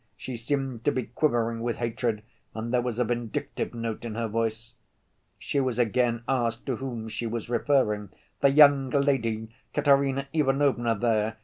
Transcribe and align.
She 0.17 0.35
seemed 0.35 0.83
to 0.85 0.91
be 0.91 1.03
quivering 1.03 1.59
with 1.61 1.77
hatred, 1.77 2.23
and 2.55 2.73
there 2.73 2.81
was 2.81 2.97
a 2.97 3.03
vindictive 3.03 3.75
note 3.75 4.03
in 4.03 4.15
her 4.15 4.27
voice. 4.27 4.73
She 5.37 5.59
was 5.59 5.77
again 5.77 6.23
asked 6.27 6.65
to 6.65 6.77
whom 6.77 7.07
she 7.07 7.27
was 7.27 7.51
referring. 7.51 8.09
"The 8.39 8.49
young 8.49 8.89
lady, 8.89 9.49
Katerina 9.75 10.27
Ivanovna 10.33 10.95
there. 10.97 11.37